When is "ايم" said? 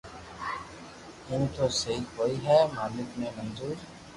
1.27-1.43